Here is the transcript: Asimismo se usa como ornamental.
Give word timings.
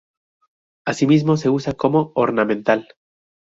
Asimismo 0.83 1.37
se 1.37 1.49
usa 1.51 1.73
como 1.73 2.11
ornamental. 2.15 2.87